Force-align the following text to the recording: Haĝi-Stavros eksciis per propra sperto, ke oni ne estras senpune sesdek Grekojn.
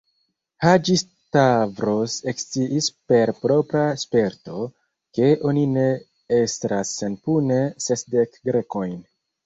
Haĝi-Stavros 0.63 2.15
eksciis 2.31 2.87
per 3.13 3.33
propra 3.45 3.85
sperto, 4.07 4.65
ke 5.19 5.31
oni 5.53 5.69
ne 5.77 5.87
estras 6.43 6.99
senpune 6.99 7.65
sesdek 7.89 8.47
Grekojn. 8.51 9.03